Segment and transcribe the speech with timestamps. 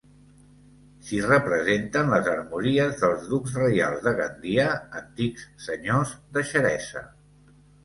[1.09, 4.67] S'hi representen les armories dels ducs reials de Gandia,
[5.03, 7.07] antics senyors de Xeresa.